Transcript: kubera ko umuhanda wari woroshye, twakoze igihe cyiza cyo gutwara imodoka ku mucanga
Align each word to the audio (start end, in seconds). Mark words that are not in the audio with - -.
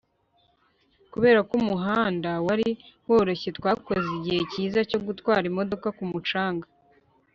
kubera 1.13 1.39
ko 1.47 1.53
umuhanda 1.61 2.31
wari 2.47 2.69
woroshye, 3.07 3.49
twakoze 3.57 4.07
igihe 4.17 4.41
cyiza 4.51 4.79
cyo 4.89 4.99
gutwara 5.05 5.43
imodoka 5.51 5.87
ku 5.97 6.03
mucanga 6.11 6.67